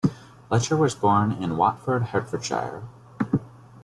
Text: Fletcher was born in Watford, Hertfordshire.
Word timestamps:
Fletcher 0.49 0.75
was 0.75 0.95
born 0.95 1.31
in 1.33 1.57
Watford, 1.57 2.01
Hertfordshire. 2.05 2.81